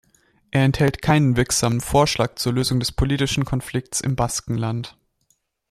[0.49, 4.97] Er enthält keinen wirksamen Vorschlag zur Lösung des politischen Konflikts im Baskenland.